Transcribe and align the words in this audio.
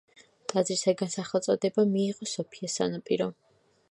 ტაძრისაგან 0.53 1.11
სახელწოდება 1.15 1.85
მიიღო 1.91 2.31
სოფიას 2.33 2.81
სანაპირომ. 2.81 3.37